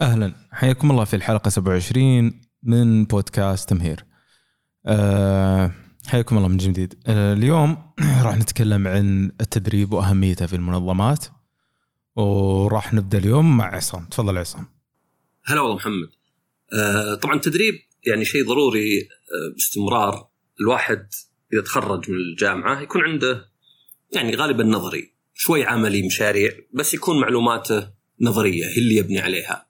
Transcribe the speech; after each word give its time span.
أهلا 0.00 0.34
حياكم 0.52 0.90
الله 0.90 1.04
في 1.04 1.16
الحلقة 1.16 1.48
27 1.48 2.40
من 2.62 3.04
بودكاست 3.04 3.68
تمهير. 3.68 4.04
أه 4.86 5.72
حياكم 6.06 6.36
الله 6.36 6.48
من 6.48 6.56
جديد. 6.56 6.94
أه 7.06 7.32
اليوم 7.32 7.92
راح 8.24 8.36
نتكلم 8.36 8.88
عن 8.88 9.32
التدريب 9.40 9.92
وأهميته 9.92 10.46
في 10.46 10.56
المنظمات 10.56 11.26
وراح 12.16 12.94
نبدأ 12.94 13.18
اليوم 13.18 13.56
مع 13.56 13.76
عصام، 13.76 14.04
تفضل 14.04 14.38
عصام. 14.38 14.66
هلا 15.44 15.60
والله 15.60 15.76
محمد. 15.76 16.08
أه 16.72 17.14
طبعا 17.14 17.34
التدريب 17.34 17.74
يعني 18.06 18.24
شيء 18.24 18.46
ضروري 18.46 19.00
أه 19.00 19.52
باستمرار 19.54 20.28
الواحد 20.60 21.06
اذا 21.52 21.62
تخرج 21.62 22.10
من 22.10 22.16
الجامعة 22.16 22.80
يكون 22.80 23.02
عنده 23.02 23.48
يعني 24.12 24.36
غالبا 24.36 24.64
نظري 24.64 25.14
شوي 25.34 25.64
عملي 25.64 26.06
مشاريع 26.06 26.50
بس 26.74 26.94
يكون 26.94 27.20
معلوماته 27.20 27.90
نظرية 28.20 28.66
هي 28.66 28.78
اللي 28.78 28.96
يبني 28.96 29.18
عليها. 29.18 29.67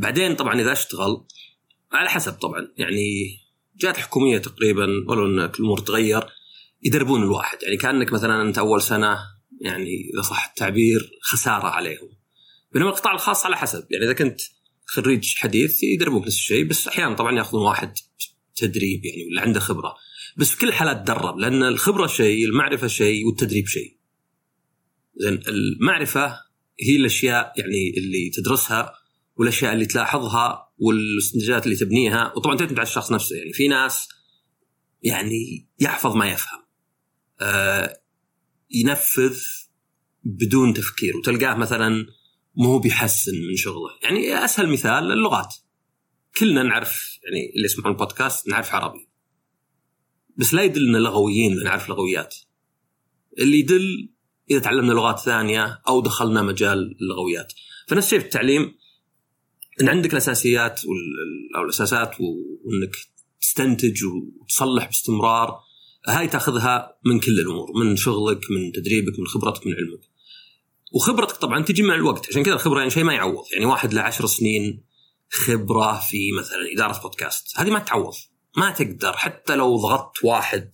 بعدين 0.00 0.34
طبعا 0.34 0.60
إذا 0.60 0.72
اشتغل 0.72 1.24
على 1.92 2.10
حسب 2.10 2.32
طبعا 2.32 2.72
يعني 2.76 3.36
جهات 3.76 3.96
الحكوميه 3.96 4.38
تقريبا 4.38 4.84
ولو 5.08 5.26
إن 5.26 5.38
الأمور 5.38 5.78
تغير 5.78 6.26
يدربون 6.82 7.22
الواحد. 7.22 7.58
يعني 7.62 7.76
كأنك 7.76 8.12
مثلا 8.12 8.42
أنت 8.42 8.58
أول 8.58 8.82
سنة 8.82 9.18
يعني 9.60 10.10
إذا 10.14 10.22
صح 10.22 10.48
التعبير 10.48 11.10
خسارة 11.22 11.66
عليهم. 11.66 12.08
بينما 12.72 12.90
القطاع 12.90 13.14
الخاص 13.14 13.46
على 13.46 13.56
حسب. 13.56 13.86
يعني 13.90 14.04
إذا 14.04 14.12
كنت 14.12 14.40
خريج 14.86 15.34
حديث 15.36 15.82
يدربوك 15.82 16.26
نفس 16.26 16.36
الشيء 16.36 16.64
بس 16.64 16.88
أحيانا 16.88 17.14
طبعا 17.14 17.36
يأخذون 17.36 17.62
واحد 17.62 17.94
تدريب 18.56 19.04
يعني 19.04 19.26
ولا 19.30 19.42
عنده 19.42 19.60
خبرة. 19.60 19.94
بس 20.36 20.50
في 20.50 20.58
كل 20.58 20.68
الحالات 20.68 20.96
تدرب 20.96 21.38
لأن 21.38 21.62
الخبرة 21.62 22.06
شيء 22.06 22.44
المعرفة 22.44 22.86
شيء 22.86 23.26
والتدريب 23.26 23.66
شيء. 23.66 23.96
زين 25.16 25.40
المعرفة 25.48 26.36
هي 26.80 26.96
الأشياء 26.96 27.52
يعني 27.56 27.94
اللي 27.96 28.30
تدرسها 28.30 28.99
والأشياء 29.40 29.72
اللي 29.72 29.86
تلاحظها 29.86 30.72
والاستنتاجات 30.78 31.64
اللي 31.64 31.76
تبنيها. 31.76 32.32
وطبعا 32.36 32.56
تعتمد 32.56 32.78
على 32.78 32.86
الشخص 32.86 33.12
نفسه. 33.12 33.36
يعني 33.36 33.52
في 33.52 33.68
ناس 33.68 34.08
يعني 35.02 35.68
يحفظ 35.80 36.16
ما 36.16 36.32
يفهم. 36.32 36.60
آه 37.40 38.00
ينفذ 38.70 39.40
بدون 40.24 40.74
تفكير. 40.74 41.16
وتلقاه 41.16 41.54
مثلا 41.54 42.06
مو 42.54 42.78
بيحسن 42.78 43.32
من 43.48 43.56
شغله. 43.56 43.90
يعني 44.02 44.44
أسهل 44.44 44.68
مثال 44.68 45.12
اللغات. 45.12 45.54
كلنا 46.38 46.62
نعرف 46.62 47.18
يعني 47.24 47.52
اللي 47.56 47.64
يسمعون 47.64 47.92
البودكاست 47.92 48.48
نعرف 48.48 48.74
عربي. 48.74 49.08
بس 50.36 50.54
لا 50.54 50.62
يدل 50.62 50.88
إن 50.88 51.02
لغويين 51.02 51.64
نعرف 51.64 51.88
لغويات. 51.88 52.34
اللي 53.38 53.58
يدل 53.58 54.12
إذا 54.50 54.58
تعلمنا 54.58 54.92
لغات 54.92 55.18
ثانية 55.18 55.82
أو 55.88 56.00
دخلنا 56.00 56.42
مجال 56.42 56.96
اللغويات 57.02 57.52
فنفس 57.88 58.06
الشيء 58.06 58.18
في 58.18 58.24
التعليم. 58.24 58.79
إن 59.80 59.88
عندك 59.88 60.12
الأساسيات 60.12 60.80
أو 61.56 61.62
الأساسات 61.62 62.14
وإنك 62.20 62.96
تستنتج 63.40 64.04
وتصلح 64.04 64.86
باستمرار 64.86 65.60
هاي 66.08 66.28
تأخذها 66.28 66.98
من 67.04 67.20
كل 67.20 67.40
الأمور 67.40 67.72
من 67.84 67.96
شغلك 67.96 68.40
من 68.50 68.72
تدريبك 68.72 69.18
من 69.18 69.26
خبرتك 69.26 69.66
من 69.66 69.72
علمك. 69.72 70.00
وخبرتك 70.92 71.36
طبعا 71.36 71.64
تجي 71.64 71.82
مع 71.82 71.94
الوقت 71.94 72.28
عشان 72.28 72.42
كذا 72.42 72.54
الخبرة 72.54 72.78
يعني 72.78 72.90
شيء 72.90 73.04
ما 73.04 73.14
يعوض. 73.14 73.44
يعني 73.52 73.64
واحد 73.64 73.94
له 73.94 74.10
سنين 74.10 74.84
خبرة 75.30 76.00
في 76.00 76.32
مثلا 76.38 76.58
إدارة 76.74 77.02
بودكاست 77.02 77.60
هذه 77.60 77.70
ما 77.70 77.78
تعوض 77.78 78.14
ما 78.56 78.70
تقدر. 78.70 79.12
حتى 79.12 79.56
لو 79.56 79.76
ضغطت 79.76 80.24
واحد 80.24 80.72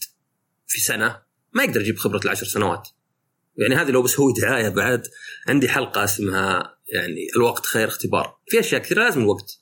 في 0.67 0.81
سنة 0.81 1.23
ما 1.53 1.65
يقدر 1.65 1.81
يجيب 1.81 1.99
خبرة 1.99 2.21
العشر 2.25 2.47
سنوات. 2.47 2.89
يعني 3.57 3.75
هذه 3.75 3.91
لو 3.91 4.03
بس 4.03 4.21
هو 4.21 4.31
دعاية 4.31 4.69
بعد 4.69 5.07
عندي 5.49 5.69
حلقة 5.69 6.05
اسمها 6.05 6.76
يعني 6.95 7.27
الوقت 7.37 7.67
خير 7.67 7.89
اختبار. 7.89 8.39
في 8.49 8.61
أشياء 8.61 8.83
كثيرة 8.83 9.05
لازم 9.05 9.21
الوقت. 9.21 9.61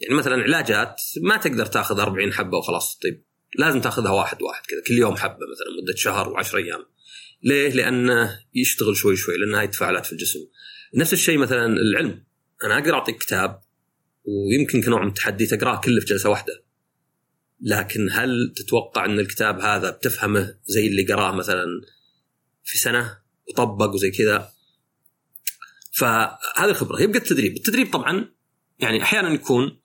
يعني 0.00 0.14
مثلا 0.14 0.42
علاجات 0.42 1.00
ما 1.22 1.36
تقدر 1.36 1.66
تاخذ 1.66 2.00
40 2.00 2.32
حبة 2.32 2.58
وخلاص 2.58 2.98
طيب 3.02 3.24
لازم 3.58 3.80
تاخذها 3.80 4.10
واحد 4.10 4.42
واحد 4.42 4.66
كذا 4.66 4.82
كل 4.86 4.94
يوم 4.94 5.16
حبة 5.16 5.34
مثلا 5.34 5.82
مدة 5.82 5.96
شهر 5.96 6.42
و10 6.42 6.54
أيام. 6.54 6.84
ليه؟ 7.42 7.68
لأنه 7.68 8.40
يشتغل 8.54 8.96
شوي 8.96 9.16
شوي 9.16 9.36
لأن 9.36 9.54
هاي 9.54 9.68
تفاعلات 9.68 10.06
في 10.06 10.12
الجسم. 10.12 10.40
نفس 10.94 11.12
الشيء 11.12 11.38
مثلا 11.38 11.66
العلم. 11.66 12.24
أنا 12.64 12.78
أقدر 12.78 12.94
أعطيك 12.94 13.18
كتاب 13.18 13.60
ويمكن 14.24 14.82
كنوع 14.82 15.02
من 15.02 15.08
التحدي 15.08 15.46
تقرأه 15.46 15.80
كله 15.80 16.00
في 16.00 16.06
جلسة 16.06 16.30
واحدة. 16.30 16.64
لكن 17.60 18.08
هل 18.12 18.52
تتوقع 18.56 19.04
إن 19.04 19.18
الكتاب 19.18 19.60
هذا 19.60 19.90
بتفهمه 19.90 20.54
زي 20.64 20.86
اللي 20.86 21.04
قراه 21.04 21.32
مثلا 21.32 21.66
في 22.64 22.78
سنة 22.78 23.18
وطبق 23.48 23.94
وزي 23.94 24.10
كذا؟ 24.10 24.53
فهذه 25.94 26.70
الخبرة. 26.70 27.02
يبقى 27.02 27.18
التدريب 27.18 27.56
التدريب 27.56 27.92
طبعا 27.92 28.34
يعني 28.78 29.02
أحيانا 29.02 29.28
يكون 29.28 29.80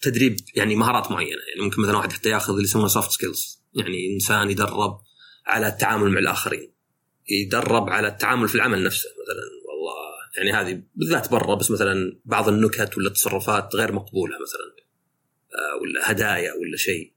تدريب 0.00 0.36
يعني 0.54 0.76
مهارات 0.76 1.10
معينة. 1.10 1.40
يعني 1.48 1.64
ممكن 1.64 1.82
مثلا 1.82 1.96
واحد 1.96 2.12
حتى 2.12 2.28
ياخذ 2.28 2.52
اللي 2.52 2.64
يسمونه 2.64 2.88
soft 2.88 3.10
skills 3.10 3.62
يعني 3.74 4.14
إنسان 4.14 4.50
يدرب 4.50 5.00
على 5.46 5.68
التعامل 5.68 6.10
مع 6.10 6.18
الآخرين. 6.18 6.72
يدرب 7.28 7.90
على 7.90 8.08
التعامل 8.08 8.48
في 8.48 8.54
العمل 8.54 8.84
نفسه 8.84 9.08
مثلا. 9.08 9.66
والله 9.68 9.94
يعني 10.36 10.52
هذه 10.52 10.82
بالذات 10.94 11.30
برا 11.30 11.54
بس 11.54 11.70
مثلا 11.70 12.20
بعض 12.24 12.48
النكت 12.48 12.98
ولا 12.98 13.08
التصرفات 13.08 13.74
غير 13.74 13.92
مقبولة 13.92 14.34
مثلا. 14.34 14.86
آه، 15.54 15.82
ولا 15.82 16.10
هدايا 16.10 16.52
ولا 16.52 16.76
شيء. 16.76 17.12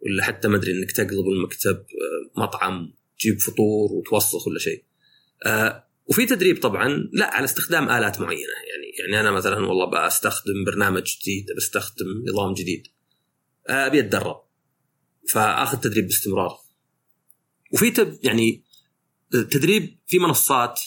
ولا 0.00 0.24
حتى 0.24 0.48
ما 0.48 0.56
أدري 0.56 0.72
إنك 0.72 0.92
تقلب 0.92 1.28
المكتب 1.28 1.76
آه، 1.76 2.40
مطعم 2.40 2.94
تجيب 3.18 3.40
فطور 3.40 3.92
وتوسخ 3.92 4.48
ولا 4.48 4.58
شيء. 4.58 4.84
آه، 5.46 5.84
وفي 6.06 6.26
تدريب 6.26 6.62
طبعا 6.62 6.88
لا 7.12 7.34
على 7.34 7.44
استخدام 7.44 7.90
آلات 7.90 8.20
معينة. 8.20 8.42
يعني 8.42 8.84
يعني 8.98 9.20
أنا 9.20 9.36
مثلا 9.36 9.66
والله 9.66 10.06
بستخدم 10.06 10.64
برنامج 10.66 11.02
جديد 11.02 11.46
بستخدم 11.56 12.06
نظام 12.32 12.54
جديد. 12.54 12.82
أبي 13.66 14.00
أتدرب. 14.00 14.44
فأخذ 15.32 15.78
تدريب 15.78 16.06
باستمرار. 16.06 16.58
وفي 17.72 17.90
تب 17.90 18.18
يعني 18.22 18.64
تدريب 19.30 19.98
في 20.06 20.18
منصات 20.18 20.80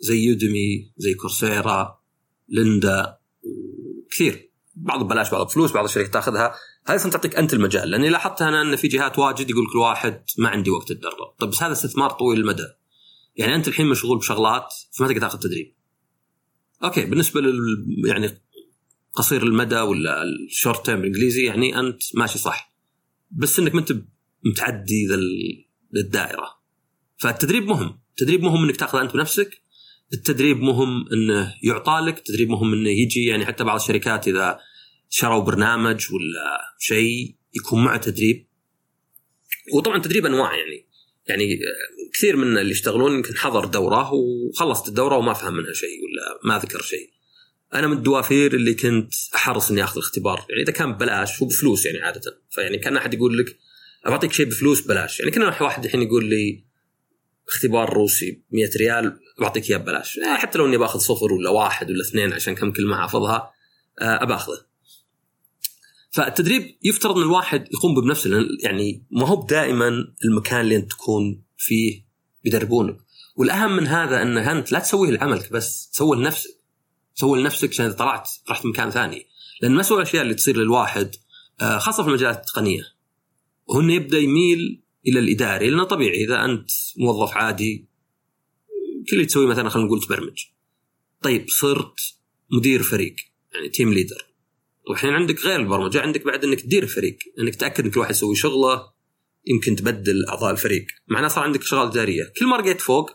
زي 0.00 0.18
Udemy 0.18 0.92
زي 0.96 1.14
Coursera 1.14 2.00
Lynda 2.48 3.18
كثير 4.10 4.50
بعض 4.74 5.04
ببلاش 5.04 5.30
بعض 5.30 5.46
بفلوس 5.46 5.72
بعض 5.72 5.84
الشركات 5.84 6.12
تأخذها. 6.12 6.54
هذه 6.86 6.96
أصلا 6.96 7.12
تعطيك 7.12 7.36
أنت 7.36 7.54
المجال. 7.54 7.90
لأني 7.90 8.08
لاحظت 8.08 8.42
أنا 8.42 8.62
إن 8.62 8.76
في 8.76 8.88
جهات 8.88 9.18
واجد 9.18 9.50
يقول 9.50 9.66
كل 9.72 9.78
واحد 9.78 10.24
ما 10.38 10.48
عندي 10.48 10.70
وقت 10.70 10.90
أتدرب. 10.90 11.34
طيب 11.38 11.50
بس 11.50 11.62
هذا 11.62 11.72
استثمار 11.72 12.10
طويل 12.10 12.40
المدى. 12.40 12.66
يعني 13.36 13.54
أنت 13.54 13.68
الحين 13.68 13.86
مشغول 13.86 14.18
بشغلات 14.18 14.74
فما 14.92 15.08
تقدر 15.08 15.20
تاخذ 15.20 15.38
تدريب. 15.38 15.74
okay 16.84 17.04
بالنسبة 17.04 17.40
لل 17.40 17.86
يعني 18.06 18.30
قصير 19.12 19.42
المدى 19.42 19.80
ولا 19.80 20.22
ال 20.22 20.33
short 20.33 20.86
term 20.86 21.00
بالإنجليزي 21.00 21.44
يعني 21.44 21.78
أنت 21.80 22.02
ماشي 22.14 22.38
صح. 22.38 22.74
بس 23.30 23.58
إنك 23.58 23.74
ما 23.74 23.80
أنت 23.80 23.92
متعدي 24.44 25.06
ذا 25.06 25.18
الدائره 25.96 26.64
فالتدريب 27.16 27.66
مهم. 27.66 28.00
التدريب 28.10 28.42
مهم 28.42 28.64
إنك 28.64 28.76
تاخذ 28.76 28.98
أنت 28.98 29.14
بنفسك. 29.14 29.62
التدريب 30.12 30.60
مهم 30.60 31.04
إنه 31.12 31.54
يعطى 31.62 31.98
لك. 32.06 32.18
التدريب 32.18 32.50
مهم 32.50 32.72
إنه 32.72 32.90
يجي 32.90 33.24
يعني 33.24 33.46
حتى 33.46 33.64
بعض 33.64 33.80
الشركات 33.80 34.28
إذا 34.28 34.58
شروا 35.08 35.44
برنامج 35.44 36.06
ولا 36.12 36.74
شيء 36.78 37.36
يكون 37.54 37.84
معه 37.84 37.96
تدريب. 37.96 38.48
وطبعا 39.74 39.98
تدريب 39.98 40.26
أنواع 40.26 40.54
يعني. 40.56 40.83
يعني 41.26 41.58
كثير 42.14 42.36
من 42.36 42.58
اللي 42.58 42.70
يشتغلون 42.70 43.12
يمكن 43.12 43.36
حضر 43.36 43.64
دورة 43.64 44.10
وخلصت 44.12 44.88
الدورة 44.88 45.16
وما 45.16 45.32
فهم 45.32 45.54
منها 45.54 45.72
شيء 45.72 45.98
ولا 46.04 46.40
ما 46.44 46.58
ذكر 46.58 46.82
شيء. 46.82 47.10
أنا 47.74 47.86
من 47.86 47.96
الدوافير 47.96 48.54
اللي 48.54 48.74
كنت 48.74 49.14
أحرص 49.34 49.70
إني 49.70 49.84
أخذ 49.84 49.98
الاختبار، 49.98 50.46
يعني 50.48 50.62
إذا 50.62 50.72
كان 50.72 50.92
ببلاش 50.92 51.42
هو 51.42 51.46
بفلوس 51.46 51.86
يعني 51.86 52.00
عادة، 52.00 52.40
فيعني 52.50 52.78
كان 52.78 52.96
أحد 52.96 53.14
يقول 53.14 53.38
لك 53.38 53.56
بعطيك 54.06 54.32
شيء 54.32 54.46
بفلوس 54.46 54.80
ببلاش، 54.80 55.20
يعني 55.20 55.30
كان 55.30 55.42
واحد 55.42 55.84
الحين 55.84 56.02
يقول 56.02 56.24
لي 56.24 56.64
اختبار 57.48 57.92
روسي 57.92 58.42
100 58.50 58.70
ريال 58.76 59.20
بعطيك 59.38 59.70
إياه 59.70 59.78
ببلاش، 59.78 60.20
حتى 60.36 60.58
لو 60.58 60.66
إني 60.66 60.76
باخذ 60.76 60.98
صفر 60.98 61.32
ولا 61.32 61.50
واحد 61.50 61.90
ولا 61.90 62.02
اثنين 62.02 62.32
عشان 62.32 62.54
كم 62.54 62.72
كلمة 62.72 62.96
حافظها 62.96 63.52
أباخذه. 63.98 64.73
فالتدريب 66.14 66.78
يفترض 66.82 67.16
إن 67.16 67.22
الواحد 67.22 67.68
يقوم 67.72 68.00
بنفسه 68.00 68.30
يعني 68.62 69.06
ما 69.10 69.28
هو 69.28 69.46
دائما 69.46 69.88
المكان 70.24 70.60
اللي 70.60 70.76
أنت 70.76 70.90
تكون 70.90 71.42
فيه 71.56 72.04
بيدربونك 72.44 72.96
والأهم 73.36 73.76
من 73.76 73.86
هذا 73.86 74.22
إن 74.22 74.38
أنت 74.38 74.72
لا 74.72 74.78
تسويه 74.78 75.10
لعملك 75.10 75.52
بس 75.52 75.90
تسويه 75.90 76.18
لنفسك. 76.18 76.50
سوي 77.14 77.40
لنفسك 77.40 77.68
عشان 77.68 77.86
إذا 77.86 77.94
طلعت 77.94 78.30
رحت 78.50 78.66
مكان 78.66 78.90
ثاني. 78.90 79.26
لأن 79.62 79.72
ما 79.72 79.82
سوى 79.82 79.96
الأشياء 79.96 80.22
اللي 80.22 80.34
تصير 80.34 80.56
للواحد 80.56 81.10
آه، 81.60 81.78
خاصة 81.78 82.02
في 82.02 82.08
المجالات 82.08 82.36
التقنية. 82.36 82.82
انه 83.74 83.92
يبدأ 83.94 84.18
يميل 84.18 84.82
إلى 85.06 85.18
الإداري 85.18 85.70
لأنه 85.70 85.84
طبيعي 85.84 86.24
إذا 86.24 86.44
أنت 86.44 86.70
موظف 86.96 87.36
عادي 87.36 87.88
كل 89.10 89.16
اللي 89.16 89.26
تسويه 89.26 89.46
مثلا 89.46 89.68
خلينا 89.68 89.86
نقول 89.86 90.02
تبرمج. 90.02 90.44
طيب 91.22 91.48
صرت 91.48 92.00
مدير 92.50 92.82
فريق 92.82 93.16
يعني 93.54 93.68
team 93.68 93.92
leader 93.92 94.33
والحين 94.88 95.10
عندك 95.10 95.40
غير 95.40 95.60
البرمجة 95.60 96.00
عندك 96.00 96.24
بعد 96.24 96.44
إنك 96.44 96.60
تدير 96.60 96.82
الفريق 96.82 97.18
إنك 97.38 97.54
تأكد 97.54 97.84
إن 97.84 97.90
كل 97.90 98.00
واحد 98.00 98.10
يسوي 98.10 98.36
شغلة 98.36 98.92
يمكن 99.46 99.76
تبدل 99.76 100.26
أعضاء 100.28 100.50
الفريق. 100.52 100.86
معناه 101.08 101.28
صار 101.28 101.44
عندك 101.44 101.60
أشغال 101.62 101.86
إدارية. 101.88 102.32
كل 102.38 102.46
ما 102.46 102.56
رقيت 102.56 102.80
فوق 102.80 103.10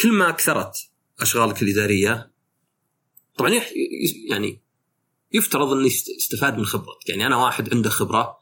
كل 0.00 0.12
ما 0.12 0.30
كثرت 0.30 0.72
أشغالك 1.20 1.62
الإدارية 1.62 2.30
طبعا 3.38 3.60
يعني 4.30 4.60
يفترض 5.32 5.72
إني 5.72 5.86
است- 5.86 6.10
استفاد 6.18 6.58
من 6.58 6.64
خبرتك. 6.64 7.08
يعني 7.08 7.26
أنا 7.26 7.36
واحد 7.36 7.74
عنده 7.74 7.90
خبرة 7.90 8.36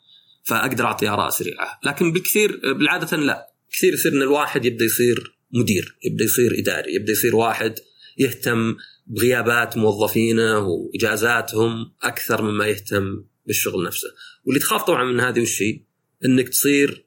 فأقدر 0.44 0.84
أعطي 0.84 1.08
آراء 1.08 1.30
سريعة. 1.30 1.80
لكن 1.84 2.12
بالكثير 2.12 2.60
بالعادة 2.72 3.16
لا. 3.16 3.52
كثير 3.72 3.94
يصير 3.94 4.12
إن 4.12 4.22
الواحد 4.22 4.64
يبدأ 4.64 4.84
يصير 4.84 5.38
مدير 5.52 5.98
يبدأ 6.04 6.24
يصير 6.24 6.58
إداري 6.58 6.94
يبدأ 6.94 7.12
يصير 7.12 7.36
واحد 7.36 7.74
يهتم 8.18 8.76
بغيابات 9.08 9.76
موظفينه 9.76 10.58
وإجازاتهم 10.58 11.93
أكثر 12.02 12.43
مما 12.43 12.66
يهتم 12.66 13.25
بالشغل 13.46 13.87
نفسه. 13.87 14.08
واللي 14.44 14.60
تخاف 14.60 14.82
طبعا 14.82 15.05
من 15.05 15.20
هذه 15.20 15.40
والشيء 15.40 15.84
إنك 16.25 16.49
تصير 16.49 17.06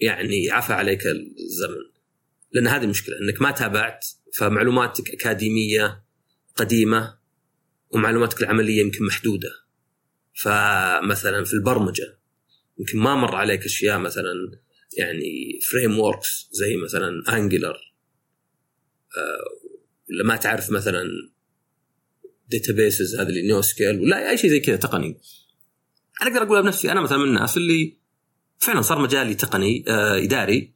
يعني 0.00 0.50
عفى 0.50 0.72
عليك 0.72 1.06
الزمن. 1.06 1.84
لأن 2.52 2.66
هذه 2.66 2.84
المشكلة 2.84 3.16
إنك 3.20 3.42
ما 3.42 3.50
تابعت 3.50 4.06
فمعلوماتك 4.34 5.10
أكاديمية 5.10 6.04
قديمة 6.56 7.18
ومعلوماتك 7.90 8.42
العملية 8.42 8.80
يمكن 8.80 9.04
محدودة. 9.04 9.50
فمثلا 10.34 11.44
في 11.44 11.52
البرمجة 11.52 12.18
يمكن 12.78 12.98
ما 12.98 13.14
مر 13.14 13.34
عليك 13.34 13.64
أشياء 13.64 13.98
مثلا 13.98 14.32
يعني 14.98 15.60
فريم 15.70 15.98
زي 16.50 16.76
مثلا 16.76 17.36
انجلر 17.36 17.76
ولا 20.10 20.24
ما 20.24 20.36
تعرف 20.36 20.70
مثلا 20.70 21.04
databases 22.48 23.16
هذه 23.16 23.28
اللي 23.28 23.42
NoSQL 23.42 24.00
ولا 24.00 24.30
أي 24.30 24.38
شيء 24.38 24.50
زي 24.50 24.60
كذا 24.60 24.76
تقني. 24.76 25.20
أنا 26.22 26.30
أقدر 26.30 26.42
اقولها 26.42 26.62
بنفسي 26.62 26.92
أنا 26.92 27.00
مثلا 27.00 27.18
من 27.18 27.28
الناس 27.28 27.56
اللي 27.56 27.96
فعلا 28.58 28.82
صار 28.82 28.98
مجالي 28.98 29.34
تقني 29.34 29.84
آه 29.88 30.24
إداري 30.24 30.74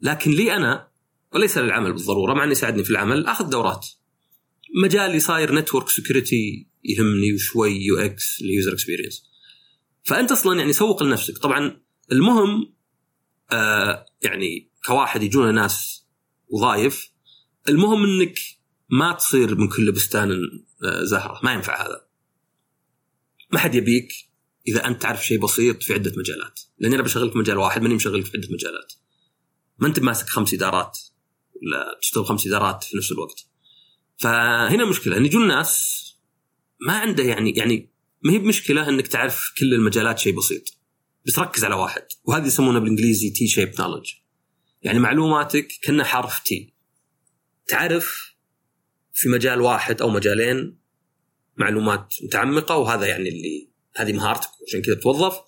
لكن 0.00 0.30
لي 0.30 0.56
أنا 0.56 0.88
وليس 1.34 1.58
للعمل 1.58 1.92
بالضرورة 1.92 2.34
مع 2.34 2.44
أنه 2.44 2.52
يساعدني 2.52 2.84
في 2.84 2.90
العمل 2.90 3.26
أخذ 3.26 3.50
دورات. 3.50 3.86
مجالي 4.82 5.20
صاير 5.20 5.54
network 5.54 5.88
security 5.88 6.68
يهمني 6.84 7.32
وشوي 7.32 7.84
UX 7.84 8.40
ال 8.40 8.46
user 8.46 8.72
experience 8.72 9.22
فأنت 10.04 10.32
أصلا 10.32 10.58
يعني 10.58 10.72
سوق 10.72 11.02
لنفسك. 11.02 11.38
طبعا 11.38 11.80
المهم 12.12 12.74
آه 13.52 14.06
يعني 14.22 14.70
كواحد 14.86 15.22
يجونا 15.22 15.52
ناس 15.52 16.06
وظايف 16.48 17.10
المهم 17.68 18.04
إنك 18.04 18.38
ما 18.90 19.12
تصير 19.12 19.54
من 19.54 19.68
كل 19.68 19.92
بستان 19.92 20.30
زهرة. 20.82 21.40
ما 21.42 21.52
ينفع 21.52 21.86
هذا. 21.86 22.06
ما 23.52 23.58
حد 23.58 23.74
يبيك 23.74 24.12
إذا 24.68 24.86
أنت 24.86 25.02
تعرف 25.02 25.26
شيء 25.26 25.40
بسيط 25.40 25.82
في 25.82 25.94
عدة 25.94 26.12
مجالات. 26.16 26.60
لأني 26.78 26.94
أنا 26.94 27.02
بشغلك 27.02 27.32
في 27.32 27.38
مجال 27.38 27.58
واحد 27.58 27.82
ماني 27.82 27.94
مشغلك 27.94 28.24
في 28.24 28.36
عدة 28.36 28.48
مجالات. 28.50 28.92
ما 29.78 29.88
أنت 29.88 30.00
ماسك 30.00 30.28
خمس 30.28 30.54
إدارات 30.54 30.98
ولا 31.62 31.98
تشتغل 32.02 32.26
خمس 32.26 32.46
إدارات 32.46 32.84
في 32.84 32.96
نفس 32.96 33.12
الوقت. 33.12 33.46
فهنا 34.16 34.82
المشكلة 34.82 35.16
إن 35.16 35.26
يجون 35.26 35.48
ناس 35.48 36.04
ما 36.80 36.92
عنده 36.92 37.24
يعني 37.24 37.50
يعني 37.50 37.90
ما 38.22 38.32
هي 38.32 38.38
بمشكلة 38.38 38.88
إنك 38.88 39.06
تعرف 39.06 39.52
كل 39.58 39.74
المجالات 39.74 40.18
شيء 40.18 40.36
بسيط. 40.36 40.78
بس 41.26 41.38
ركز 41.38 41.64
على 41.64 41.74
واحد 41.74 42.06
وهذه 42.24 42.46
يسمونها 42.46 42.80
بالإنجليزي 42.80 43.30
T-shaped 43.30 43.72
knowledge 43.80 44.12
يعني 44.82 44.98
معلوماتك 44.98 45.68
كأنها 45.82 46.04
حرف 46.04 46.38
T 46.38 46.74
تعرف 47.68 48.27
في 49.18 49.28
مجال 49.28 49.60
واحد 49.60 50.02
أو 50.02 50.08
مجالين 50.08 50.78
معلومات 51.56 52.14
متعمقة 52.24 52.76
وهذا 52.76 53.06
يعني 53.06 53.28
اللي 53.28 53.70
هذه 53.96 54.12
مهارتك 54.12 54.48
عشان 54.66 54.82
كذا 54.82 54.94
توظف. 54.94 55.38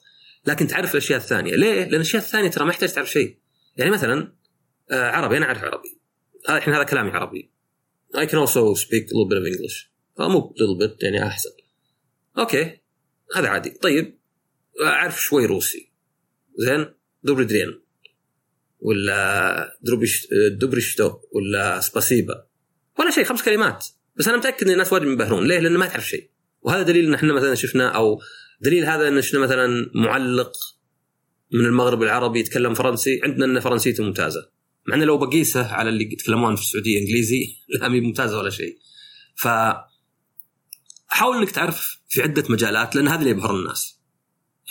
لكن 0.47 0.67
تعرف 0.67 0.93
الأشياء 0.93 1.19
الثانية. 1.19 1.57
ليه؟ 1.57 1.85
لأن 1.85 1.95
الأشياء 1.95 2.23
الثانية 2.23 2.49
ترى 2.49 2.65
ما 2.65 2.71
يحتاج 2.71 2.93
تعرف 2.93 3.11
شيء. 3.11 3.39
يعني 3.77 3.91
مثلا 3.91 4.33
آه 4.91 5.11
عربي 5.11 5.37
أنا 5.37 5.47
أعرف 5.47 5.65
عربي. 5.65 6.01
هذا 6.49 6.59
الحين 6.59 6.75
هذا 6.75 6.83
كلامي 6.83 7.11
عربي. 7.11 7.53
I 8.17 8.27
can 8.27 8.39
also 8.39 8.75
speak 8.75 9.05
a 9.05 9.15
little 9.15 9.29
bit 9.31 9.39
of 9.39 9.47
English. 9.47 9.87
آه 10.21 10.29
مو 10.29 10.55
little 10.59 10.87
bit 10.87 11.03
يعني 11.03 11.27
أحسن. 11.27 11.51
okay. 12.39 12.81
هذا 13.37 13.49
عادي. 13.49 13.71
طيب. 13.71 14.19
أعرف 14.83 15.23
شوي 15.23 15.47
روسي. 15.47 15.93
زين. 16.57 16.95
добрый 17.23 17.45
день. 17.45 17.83
ولا 18.81 19.79
دروبيش 19.83 20.29
دوبريشتو 20.53 21.21
ولا 21.33 21.81
спасибо. 21.81 22.50
ولا 23.01 23.11
شيء 23.11 23.25
خمس 23.25 23.43
كلمات. 23.43 23.87
بس 24.17 24.29
أنا 24.29 24.37
متأكد 24.37 24.67
إن 24.67 24.73
الناس 24.73 24.93
وايد 24.93 25.05
منبهرون. 25.05 25.49
ليه؟ 25.49 25.59
لأنه 25.59 25.79
ما 25.79 25.87
تعرف 25.87 26.09
شيء. 26.09 26.31
وهذا 26.63 26.83
دليل 26.83 27.07
إن 27.07 27.15
إحنا 27.15 27.33
مثلا 27.33 27.55
شفنا 27.55 27.89
أو 27.89 28.21
دليل 28.61 28.85
هذا 28.85 29.09
إن 29.09 29.23
شفنا 29.23 29.41
مثلا 29.41 29.91
معلق 29.95 30.53
من 31.53 31.65
المغرب 31.65 32.03
العربي 32.03 32.41
يتكلم 32.41 32.75
فرنسي. 32.75 33.21
عندنا 33.25 33.45
ان 33.45 33.61
فرنسيته 33.61 34.05
ممتازة. 34.05 34.51
مع 34.89 34.95
إنه 34.95 35.05
لو 35.05 35.19
بقيسه 35.19 35.73
على 35.73 35.89
اللي 35.89 36.13
يتكلمون 36.13 36.57
في 36.57 36.63
السعودية 36.63 36.99
إنجليزي 36.99 37.57
لا 37.81 37.89
مي 37.89 38.01
ممتازة 38.01 38.39
ولا 38.39 38.51
شيء. 38.51 38.79
ف 39.37 39.49
حاول 41.09 41.37
إنك 41.37 41.51
تعرف 41.51 41.99
في 42.09 42.23
عدة 42.23 42.45
مجالات 42.49 42.97
لأن 42.97 43.09
هذا 43.09 43.19
اللي 43.19 43.31
يبهر 43.31 43.57
الناس. 43.57 44.01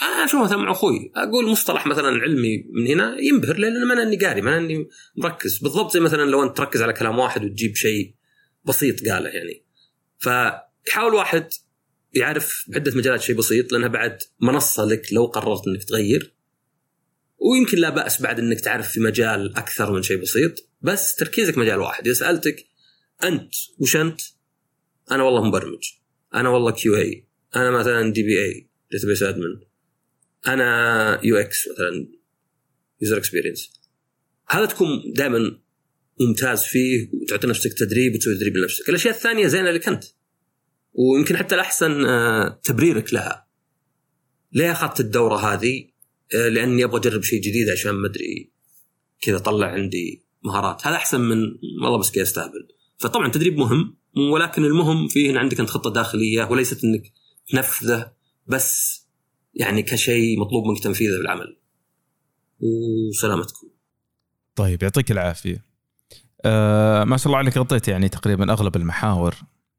أنا 0.01 0.25
أشوف 0.25 0.43
مثلا 0.43 0.57
مع 0.57 0.71
أخوي. 0.71 1.11
أقول 1.15 1.49
مصطلح 1.49 1.87
مثلا 1.87 2.07
علمي 2.07 2.65
من 2.73 2.87
هنا 2.87 3.17
ينبهر 3.19 3.57
لأن 3.57 3.85
ما 3.85 3.93
أنا 3.93 4.03
إني 4.03 4.17
قاري 4.17 4.41
ما 4.41 4.49
أنا 4.49 4.65
إني 4.65 4.87
مركز. 5.15 5.57
بالضبط 5.57 5.93
زي 5.93 5.99
مثلا 5.99 6.23
لو 6.31 6.43
أنت 6.43 6.57
تركز 6.57 6.81
على 6.81 6.93
كلام 6.93 7.19
واحد 7.19 7.43
وتجيب 7.45 7.75
شيء 7.75 8.18
بسيط 8.69 9.09
قاله 9.09 9.29
يعني. 9.29 9.65
فحاول 10.17 11.13
واحد 11.13 11.49
يعرف 12.13 12.65
بعده 12.67 12.91
مجالات 12.95 13.21
شيء 13.21 13.35
بسيط 13.35 13.71
لأنها 13.71 13.87
بعد 13.87 14.17
منصة 14.41 14.85
لك 14.85 15.13
لو 15.13 15.25
قررت 15.25 15.67
إنك 15.67 15.83
تغير. 15.83 16.35
ويمكن 17.37 17.77
لا 17.77 17.89
بأس 17.89 18.21
بعد 18.21 18.39
إنك 18.39 18.59
تعرف 18.59 18.91
في 18.91 18.99
مجال 18.99 19.55
أكثر 19.55 19.91
من 19.91 20.01
شيء 20.01 20.21
بسيط 20.21 20.69
بس 20.81 21.15
تركيزك 21.15 21.57
مجال 21.57 21.79
واحد. 21.79 22.05
إذا 22.05 22.13
سألتك 22.13 22.65
أنت 23.23 23.53
وش 23.79 23.95
أنت؟ 23.95 24.21
أنا 25.11 25.23
والله 25.23 25.43
مبرمج. 25.43 25.83
أنا 26.35 26.49
والله 26.49 26.71
QA. 26.71 27.27
أنا 27.55 27.71
مثلا 27.71 28.13
DBA 28.13 28.43
database 28.43 29.23
admin 29.23 29.59
أنا 30.47 31.19
UX 31.23 31.67
مثلا 31.67 32.07
user 33.01 33.17
experience 33.17 33.73
هذا 34.49 34.65
تكون 34.65 35.13
دائما 35.15 35.59
ممتاز 36.21 36.63
فيه 36.63 37.09
وتعطي 37.13 37.47
نفسك 37.47 37.73
تدريب 37.73 38.15
وتسوي 38.15 38.35
تدريب 38.35 38.57
لنفسك. 38.57 38.89
الأشياء 38.89 39.13
الثانية 39.13 39.47
زينة 39.47 39.71
لك 39.71 39.87
أنت. 39.87 40.03
ويمكن 40.93 41.37
حتى 41.37 41.55
الأحسن 41.55 42.05
آه، 42.05 42.59
تبريرك 42.63 43.13
لها. 43.13 43.47
ليه 44.53 44.71
أخذت 44.71 44.99
الدورة 44.99 45.35
هذه؟ 45.35 45.89
آه، 46.35 46.47
لأني 46.49 46.83
أبغى 46.83 46.99
أجرب 46.99 47.23
شيء 47.23 47.41
جديد 47.41 47.69
عشان 47.69 47.91
ما 47.91 48.07
أدري 48.07 48.51
كذا 49.21 49.37
طلع 49.37 49.67
عندي 49.67 50.25
مهارات. 50.43 50.87
هذا 50.87 50.95
أحسن 50.95 51.21
من 51.21 51.37
والله 51.83 51.97
بس 51.97 52.11
كذا 52.11 52.23
أستهبل. 52.23 52.67
فطبعا 52.97 53.27
التدريب 53.27 53.57
مهم 53.57 53.97
ولكن 54.33 54.65
المهم 54.65 55.07
فيه 55.07 55.29
إن 55.29 55.37
عندك 55.37 55.59
أنت 55.59 55.69
خطة 55.69 55.93
داخلية 55.93 56.43
وليست 56.43 56.83
إنك 56.83 57.13
تنفذه 57.49 58.11
بس 58.47 58.99
يعني 59.53 59.83
كشيء 59.83 60.39
مطلوب 60.39 60.65
منك 60.67 60.83
تنفيذه 60.83 61.15
في 61.15 61.21
العمل 61.21 61.57
وسلامتكم. 62.59 63.67
طيب 64.55 64.83
يعطيك 64.83 65.11
العافية. 65.11 65.68
آه 66.45 67.03
ما 67.03 67.17
شاء 67.17 67.27
الله 67.27 67.37
عليك 67.37 67.57
غطيت 67.57 67.87
يعني 67.87 68.09
تقريبا 68.09 68.51
أغلب 68.51 68.75
المحاور. 68.75 69.35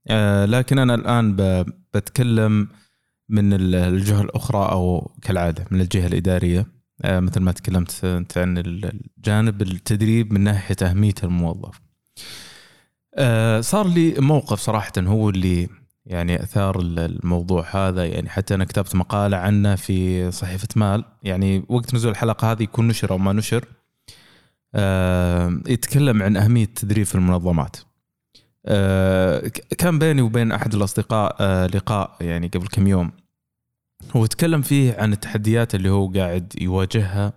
آه 0.08 0.44
لكن 0.46 0.78
أنا 0.78 0.94
الآن 0.94 1.36
بتكلم 1.94 2.68
من 3.28 3.52
ال- 3.52 3.74
الجهة 3.74 4.20
الأخرى 4.22 4.72
أو 4.72 5.10
كالعادة 5.22 5.64
من 5.70 5.80
الجهة 5.80 6.06
الإدارية. 6.06 6.66
آه 7.04 7.20
مثل 7.20 7.40
ما 7.40 7.52
تكلمت 7.52 8.04
أنت 8.04 8.38
عن 8.38 8.58
ال- 8.58 9.00
الجانب 9.18 9.62
التدريب 9.62 10.32
من 10.32 10.40
ناحية 10.40 10.76
أهمية 10.82 11.14
الموظف. 11.24 11.80
آه 13.14 13.60
صار 13.60 13.88
لي 13.88 14.14
موقف 14.18 14.58
صراحة 14.60 14.92
هو 14.98 15.30
اللي 15.30 15.68
يعني 16.06 16.42
أثار 16.42 16.80
ال- 16.80 16.98
الموضوع 16.98 17.66
هذا. 17.70 18.06
يعني 18.06 18.28
حتى 18.28 18.54
أنا 18.54 18.64
كتبت 18.64 18.94
مقالة 18.96 19.36
عنه 19.36 19.74
في 19.76 20.30
صحيفة 20.32 20.68
مال. 20.76 21.04
يعني 21.22 21.64
وقت 21.68 21.94
نزول 21.94 22.10
الحلقة 22.12 22.52
هذه 22.52 22.62
يكون 22.62 22.88
نشر 22.88 23.10
أو 23.10 23.18
ما 23.18 23.32
نشر. 23.32 23.64
يتكلم 25.68 26.22
عن 26.22 26.36
أهمية 26.36 26.64
التدريب 26.64 27.06
في 27.06 27.14
المنظمات. 27.14 27.76
آه، 28.66 29.38
كان 29.78 29.98
بيني 29.98 30.22
وبين 30.22 30.52
أحد 30.52 30.74
الأصدقاء 30.74 31.36
آه، 31.40 31.66
لقاء 31.66 32.16
يعني 32.20 32.48
قبل 32.48 32.66
كم 32.66 32.86
يوم. 32.86 33.10
هو 34.16 34.26
تكلم 34.26 34.62
فيه 34.62 34.96
عن 34.98 35.12
التحديات 35.12 35.74
اللي 35.74 35.90
هو 35.90 36.12
قاعد 36.12 36.52
يواجهها 36.60 37.32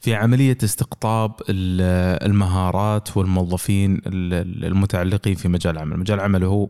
في 0.00 0.14
عملية 0.14 0.58
استقطاب 0.64 1.32
ال- 1.48 2.26
المهارات 2.30 3.16
والموظفين 3.16 3.94
ال- 4.06 4.64
المتعلقين 4.64 5.34
في 5.34 5.48
مجال 5.48 5.74
العمل. 5.76 5.98
مجال 5.98 6.18
العمل 6.18 6.44
هو 6.44 6.68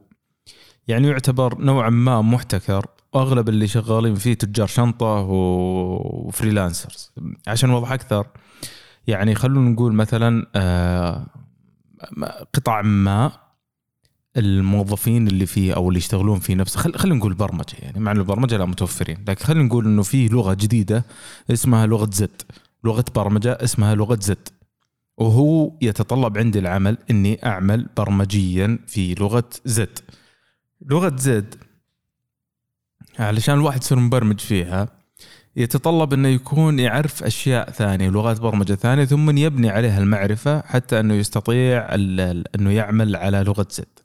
يعني 0.89 1.09
يعتبر 1.09 1.59
نوعا 1.59 1.91
ما 1.91 2.23
محتكر 2.23 2.87
وأغلب 3.13 3.49
اللي 3.49 3.67
شغالين 3.67 4.15
فيه 4.15 4.35
تجار 4.35 4.67
شنطة 4.67 5.07
وفريلانسرز. 5.21 7.13
عشان 7.47 7.71
أوضح 7.71 7.93
أكثر 7.93 8.27
يعني 9.07 9.35
خلونا 9.35 9.71
نقول 9.71 9.93
مثلا 9.93 10.47
آه، 10.55 11.27
قطاع 12.55 12.83
ما 12.83 13.33
الموظفين 14.37 15.29
اللي 15.29 15.47
فيه 15.47 15.75
أو 15.77 15.89
اللي 15.89 15.99
يشتغلون 15.99 16.39
فيه 16.39 16.55
نفسه. 16.55 16.81
خل 16.81 16.95
خلينا 16.95 17.19
نقول 17.19 17.35
برمجة 17.35 17.77
يعني 17.79 18.01
مع 18.01 18.13
إنه 18.13 18.21
البرمجة 18.21 18.57
لا 18.57 18.65
متوفرين. 18.65 19.25
لكن 19.29 19.45
خلينا 19.45 19.65
نقول 19.65 19.85
إنه 19.85 20.03
في 20.03 20.29
لغة 20.29 20.55
جديدة 20.55 21.05
اسمها 21.51 21.87
لغة 21.87 22.11
زد. 22.13 22.43
لغة 22.85 23.05
برمجة 23.15 23.53
اسمها 23.53 23.95
لغة 23.95 24.19
زد. 24.21 24.49
وهو 25.17 25.73
يتطلب 25.83 26.39
عندي 26.39 26.59
العمل 26.59 26.99
إني 27.11 27.47
أعمل 27.47 27.89
برمجيا 27.97 28.79
في 28.87 29.15
لغة 29.15 29.51
زد. 29.65 29.99
لغة 30.87 31.17
زد 31.17 31.55
علشان 33.19 33.55
الواحد 33.55 33.81
يصير 33.83 33.99
مبرمج 33.99 34.41
فيها 34.41 34.89
يتطلب 35.57 36.13
أنه 36.13 36.29
يكون 36.29 36.79
يعرف 36.79 37.25
أشياء 37.25 37.71
ثانية 37.71 38.09
لغات 38.09 38.41
برمجة 38.41 38.75
ثانية 38.75 39.05
ثم 39.05 39.39
يبني 39.39 39.71
عليها 39.71 39.99
المعرفة 39.99 40.63
حتى 40.67 41.01
أنه 41.01 41.15
يستطيع 41.15 41.95
أنه 42.55 42.71
يعمل 42.71 43.17
على 43.17 43.43
لغة 43.43 43.67
زد. 43.71 43.99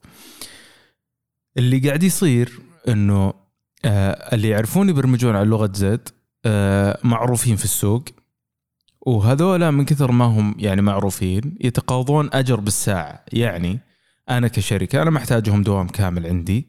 اللي 1.58 1.80
قاعد 1.80 2.04
يصير 2.04 2.60
أنه 2.88 3.34
آه 3.86 4.36
اللي 4.36 4.50
يعرفون 4.50 4.90
يبرمجون 4.90 5.36
على 5.36 5.50
لغة 5.50 5.72
زد 5.76 6.10
آه 6.46 7.00
معروفين 7.04 7.56
في 7.56 7.64
السوق 7.64 8.04
وهذولا 9.02 9.72
من 9.72 9.86
كثر 9.86 10.12
ما 10.12 10.26
هم 10.26 10.56
يعني 10.60 10.82
معروفين 10.82 11.58
يتقاضون 11.62 12.30
أجر 12.34 12.60
بالساعة 12.60 13.24
يعني 13.34 13.80
أنا 14.30 14.48
كشركة 14.48 15.02
أنا 15.02 15.10
محتاجهم 15.10 15.64
دوام 15.64 15.88
كامل 15.88 16.26
عندي 16.28 16.68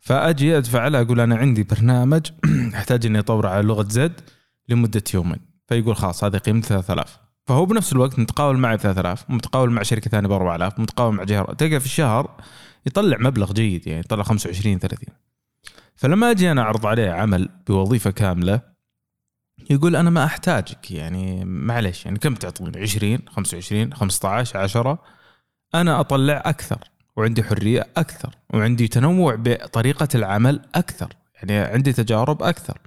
فأجي 0.00 0.58
أدفع 0.58 0.88
له 0.88 1.00
أقول 1.00 1.20
أنا 1.20 1.36
عندي 1.36 1.62
برنامج 1.62 2.26
أحتاج 2.74 3.06
إني 3.06 3.18
أطوره 3.18 3.48
على 3.48 3.66
لغة 3.66 3.88
زد 3.88 4.20
لمدة 4.68 5.02
يومين. 5.14 5.40
فيقول 5.68 5.96
خلاص 5.96 6.24
هذه 6.24 6.36
قيمته 6.36 6.68
3000 6.68 7.18
فهو 7.46 7.66
بنفس 7.66 7.92
الوقت 7.92 8.18
متقاول 8.18 8.58
معي 8.58 8.76
ب 8.76 8.80
3000 8.80 9.30
متقاول 9.30 9.70
مع 9.70 9.82
شركة 9.82 10.10
ثانية 10.10 10.28
ب 10.28 10.32
4000 10.32 10.80
متقاول 10.80 11.14
مع 11.14 11.24
جهة 11.24 11.54
تلقى 11.54 11.80
في 11.80 11.86
الشهر 11.86 12.40
يطلع 12.86 13.16
مبلغ 13.20 13.52
جيد 13.52 13.86
يعني 13.86 14.00
يطلع 14.00 14.22
25 14.22 14.78
30 14.78 15.14
فلما 15.94 16.30
أجي 16.30 16.50
أنا 16.50 16.62
أعرض 16.62 16.86
عليه 16.86 17.10
عمل 17.10 17.48
بوظيفة 17.66 18.10
كاملة 18.10 18.60
يقول 19.70 19.96
أنا 19.96 20.10
ما 20.10 20.24
أحتاجك 20.24 20.90
يعني 20.90 21.44
معلش 21.44 22.04
يعني 22.04 22.18
كم 22.18 22.34
تعطوني 22.34 22.78
20 22.80 23.18
25 23.28 23.94
15 23.94 24.58
10 24.58 25.02
أنا 25.74 26.00
أطلع 26.00 26.42
أكثر. 26.46 26.78
وعندي 27.20 27.42
حرية 27.42 27.86
أكثر 27.96 28.34
وعندي 28.54 28.88
تنوع 28.88 29.34
بطريقة 29.34 30.08
العمل 30.14 30.60
أكثر 30.74 31.12
يعني 31.34 31.58
عندي 31.58 31.92
تجارب 31.92 32.42
أكثر. 32.42 32.78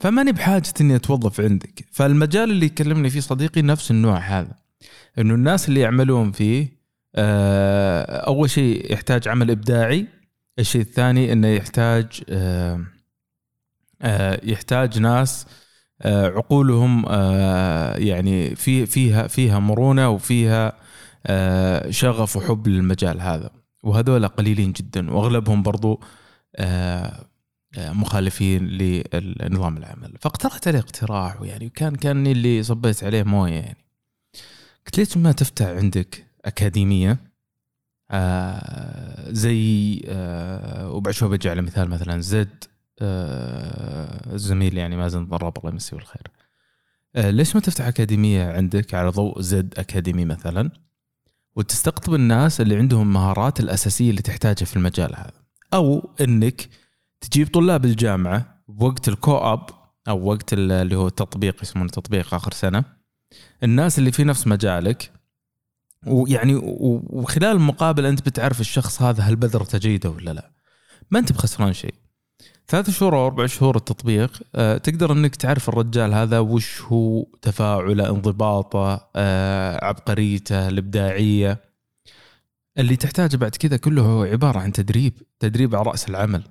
فماني 0.00 0.32
بحاجة 0.32 0.72
إني 0.80 0.96
أتوظف 0.96 1.40
عندك. 1.40 1.84
فالمجال 1.92 2.50
اللي 2.50 2.66
يكلمني 2.66 3.10
فيه 3.10 3.20
صديقي 3.20 3.62
نفس 3.62 3.90
النوع 3.90 4.18
هذا 4.18 4.54
إنه 5.18 5.34
الناس 5.34 5.68
اللي 5.68 5.80
يعملون 5.80 6.32
فيه 6.32 6.80
آه، 7.14 8.26
أول 8.26 8.50
شيء 8.50 8.92
يحتاج 8.92 9.28
عمل 9.28 9.50
إبداعي 9.50 10.06
الشيء 10.58 10.80
الثاني 10.80 11.32
إنه 11.32 11.48
يحتاج 11.48 12.22
آه، 12.28 12.80
آه، 14.02 14.40
يحتاج 14.44 14.98
ناس 14.98 15.46
عقولهم 16.04 17.04
يعني 17.98 18.54
في 18.56 18.86
فيها 18.86 19.26
فيها 19.26 19.58
مرونة 19.58 20.08
وفيها 20.08 20.72
شغف 21.90 22.36
وحب 22.36 22.68
للمجال 22.68 23.20
هذا. 23.20 23.50
وهذول 23.82 24.28
قليلين 24.28 24.72
جدا 24.72 25.10
وأغلبهم 25.10 25.62
برضو 25.62 26.00
آه، 26.56 27.26
آه، 27.78 27.92
مخالفين 27.92 28.68
لنظام 29.12 29.76
العمل. 29.76 30.14
فاقترحت 30.20 30.68
عليه 30.68 30.78
اقتراح 30.78 31.40
ويعني 31.40 31.68
كان 31.68 31.96
كاني 31.96 32.32
اللي 32.32 32.62
صبيت 32.62 33.04
عليه 33.04 33.22
مويه 33.22 33.52
يعني. 33.52 33.84
قلت 34.86 34.98
ليش 34.98 35.16
ما 35.16 35.32
تفتح 35.32 35.66
عندك 35.66 36.26
أكاديمية؟ 36.44 37.18
آه، 38.10 39.30
زي 39.32 40.02
آه، 40.08 40.90
وبعد 40.90 41.14
شوي 41.14 41.28
بجي 41.28 41.50
على 41.50 41.62
مثال 41.62 41.90
مثلا 41.90 42.20
زد 42.20 42.64
آه، 43.02 44.34
الزميل 44.34 44.78
يعني 44.78 44.96
مازن 44.96 45.26
ضرب 45.26 45.58
الله 45.58 45.70
يمسيه 45.70 45.96
بالخير. 45.96 46.22
آه، 47.16 47.30
ليش 47.30 47.54
ما 47.54 47.60
تفتح 47.60 47.86
أكاديمية 47.86 48.52
عندك 48.52 48.94
على 48.94 49.08
ضوء 49.08 49.40
زد 49.40 49.74
أكاديمي 49.78 50.24
مثلا؟ 50.24 50.70
وتستقطب 51.56 52.14
الناس 52.14 52.60
اللي 52.60 52.76
عندهم 52.76 53.02
المهارات 53.02 53.60
الأساسية 53.60 54.10
اللي 54.10 54.22
تحتاجها 54.22 54.66
في 54.66 54.76
المجال 54.76 55.16
هذا. 55.16 55.32
أو 55.74 56.10
إنك 56.20 56.68
تجيب 57.20 57.48
طلاب 57.54 57.84
الجامعة 57.84 58.62
بوقت 58.68 59.08
الكو 59.08 59.36
اب 59.36 59.66
أو 60.08 60.24
وقت 60.28 60.52
ال- 60.52 60.72
اللي 60.72 60.96
هو 60.96 61.06
التطبيق 61.06 61.62
يسمونه 61.62 61.88
تطبيق 61.88 62.34
آخر 62.34 62.52
سنة. 62.52 62.84
الناس 63.62 63.98
اللي 63.98 64.12
في 64.12 64.24
نفس 64.24 64.46
مجالك 64.46 65.12
ويعني 66.06 66.54
وخلال 66.62 67.56
المقابله 67.56 68.08
أنت 68.08 68.20
بتعرف 68.28 68.60
الشخص 68.60 69.02
هذا 69.02 69.22
هل 69.22 69.36
بذرته 69.36 69.78
جيدة 69.78 70.10
ولا 70.10 70.30
لا. 70.30 70.50
ما 71.10 71.18
أنت 71.18 71.32
بخسران 71.32 71.72
شيء. 71.72 71.94
ثلاث 72.70 72.90
شهور 72.90 73.16
أو 73.16 73.26
أربع 73.26 73.46
شهور 73.46 73.76
التطبيق 73.76 74.42
آه، 74.54 74.76
تقدر 74.76 75.12
إنك 75.12 75.36
تعرف 75.36 75.68
الرجال 75.68 76.14
هذا 76.14 76.38
وش 76.38 76.82
هو 76.82 77.26
تفاعله 77.42 78.10
انضباطه 78.10 79.08
آه، 79.16 79.84
عبقريته 79.84 80.68
الإبداعية. 80.68 81.58
اللي 82.78 82.96
تحتاجه 82.96 83.36
بعد 83.36 83.50
كذا 83.50 83.76
كله 83.76 84.02
هو 84.02 84.22
عبارة 84.22 84.58
عن 84.58 84.72
تدريب 84.72 85.12
تدريب 85.38 85.74
على 85.74 85.90
رأس 85.90 86.08
العمل. 86.08 86.42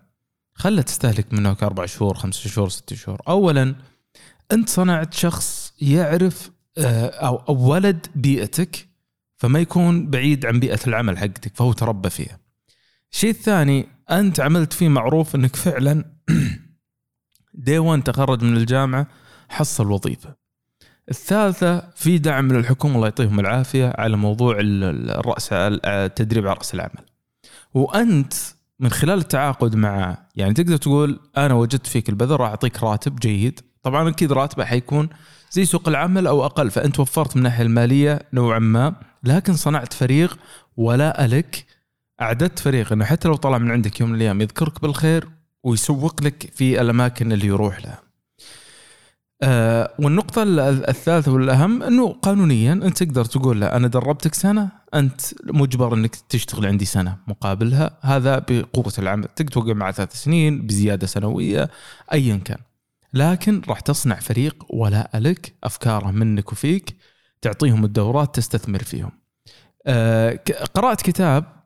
خله 0.53 0.81
تستهلك 0.81 1.33
منك 1.33 1.63
أربع 1.63 1.85
شهور 1.85 2.13
خمس 2.13 2.47
شهور 2.47 2.69
ست 2.69 2.93
شهور. 2.93 3.21
اولا 3.27 3.75
أنت 4.51 4.69
صنعت 4.69 5.13
شخص 5.13 5.73
يعرف 5.81 6.51
أو 6.77 7.35
أو 7.35 7.69
ولد 7.69 8.07
بيئتك 8.15 8.88
فما 9.38 9.59
يكون 9.59 10.09
بعيد 10.09 10.45
عن 10.45 10.59
بيئة 10.59 10.79
العمل 10.88 11.17
حقتك 11.17 11.55
فهو 11.55 11.73
تربى 11.73 12.09
فيها. 12.09 12.39
الشيء 13.13 13.29
الثاني 13.29 13.87
أنت 14.11 14.39
عملت 14.39 14.73
فيه 14.73 14.89
معروف 14.89 15.35
إنك 15.35 15.55
فعلا 15.55 16.05
دي 17.53 17.79
1 17.79 18.03
تخرج 18.03 18.43
من 18.43 18.57
الجامعة 18.57 19.07
حصل 19.49 19.91
وظيفة. 19.91 20.35
الثالثة 21.09 21.89
في 21.95 22.17
دعم 22.17 22.45
من 22.45 22.55
الحكومة 22.55 22.95
الله 22.95 23.07
يعطيهم 23.07 23.39
العافية 23.39 23.93
على 23.97 24.17
موضوع 24.17 24.59
ال- 24.59 24.83
ال- 24.83 25.11
الرأس 25.11 25.49
التدريب 25.53 26.47
على 26.47 26.55
رأس 26.57 26.73
العمل. 26.73 27.05
وأنت 27.73 28.33
من 28.79 28.89
خلال 28.89 29.17
التعاقد 29.19 29.75
معه 29.75 30.27
يعني 30.35 30.53
تقدر 30.53 30.77
تقول 30.77 31.19
أنا 31.37 31.53
وجدت 31.53 31.87
فيك 31.87 32.09
البذر 32.09 32.39
راح 32.39 32.49
أعطيك 32.49 32.83
راتب 32.83 33.15
جيد. 33.15 33.59
طبعا 33.83 34.09
أكيد 34.09 34.31
راتبه 34.31 34.65
حيكون 34.65 35.09
زي 35.51 35.65
سوق 35.65 35.87
العمل 35.87 36.27
أو 36.27 36.45
أقل 36.45 36.71
فأنت 36.71 36.99
وفرت 36.99 37.35
من 37.35 37.37
الناحية 37.39 37.63
المالية 37.63 38.19
نوعا 38.33 38.59
ما 38.59 38.95
لكن 39.23 39.53
صنعت 39.53 39.93
فريق 39.93 40.39
ولاء 40.77 41.25
لك 41.25 41.65
أعددت 42.21 42.59
فريق 42.59 42.91
إنه 42.93 43.05
حتى 43.05 43.27
لو 43.27 43.35
طلع 43.35 43.57
من 43.57 43.71
عندك 43.71 43.99
يوم 43.99 44.09
من 44.09 44.15
الأيام 44.15 44.41
يذكرك 44.41 44.81
بالخير 44.81 45.27
ويسوق 45.63 46.23
لك 46.23 46.51
في 46.55 46.81
الأماكن 46.81 47.31
اللي 47.31 47.47
يروح 47.47 47.85
لها. 47.85 47.99
آه 49.43 49.93
والنقطة 49.99 50.43
ال- 50.43 50.59
الثالثة 50.89 51.31
والأهم 51.31 51.83
أنه 51.83 52.13
قانونيا 52.13 52.73
أنت 52.73 53.03
تقدر 53.03 53.25
تقول 53.25 53.61
له 53.61 53.67
أنا 53.67 53.88
دربتك 53.88 54.33
سنة 54.33 54.69
أنت 54.93 55.21
مجبر 55.45 55.93
أنك 55.93 56.15
تشتغل 56.15 56.65
عندي 56.65 56.85
سنة 56.85 57.17
مقابلها. 57.27 57.97
هذا 58.01 58.39
بقوة 58.49 58.93
العمل 58.99 59.27
تقدر 59.35 59.51
توقع 59.51 59.73
مع 59.73 59.91
ثلاث 59.91 60.13
سنين 60.23 60.67
بزيادة 60.67 61.07
سنوية 61.07 61.69
أيا 62.13 62.35
كان. 62.45 62.57
لكن 63.13 63.61
راح 63.67 63.79
تصنع 63.79 64.15
فريق 64.15 64.65
ولاء 64.69 65.09
لك 65.17 65.53
أفكاره 65.63 66.11
منك 66.11 66.51
وفيك 66.51 66.95
تعطيهم 67.41 67.85
الدورات 67.85 68.35
تستثمر 68.35 68.83
فيهم. 68.83 69.11
آه 69.88 70.39
قرأت 70.75 71.01
كتاب 71.01 71.58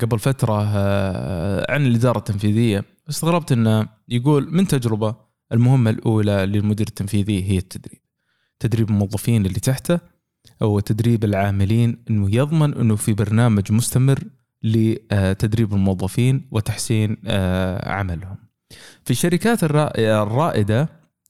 قبل 0.00 0.18
فترة 0.18 0.62
آه، 0.74 1.72
عن 1.72 1.86
الإدارة 1.86 2.18
التنفيذية 2.18 2.84
استغربت 3.10 3.52
أنه 3.52 3.88
يقول 4.08 4.54
من 4.54 4.66
تجربة 4.66 5.14
المهمة 5.52 5.90
الأولى 5.90 6.46
للمدير 6.46 6.86
التنفيذي 6.86 7.44
هي 7.50 7.58
التدريب. 7.58 8.00
تدريب 8.60 8.90
الموظفين 8.90 9.46
اللي 9.46 9.60
تحته 9.60 9.98
أو 10.62 10.80
تدريب 10.80 11.24
العاملين 11.24 12.04
أنه 12.10 12.34
يضمن 12.36 12.74
أنه 12.74 12.96
في 12.96 13.12
برنامج 13.12 13.72
مستمر 13.72 14.18
لتدريب 14.62 15.74
الموظفين 15.74 16.48
وتحسين 16.50 17.16
آه، 17.26 17.88
عملهم. 17.92 18.36
في 19.04 19.10
الشركات 19.10 19.64
الرا- 19.64 19.98
الرائدة 19.98 20.88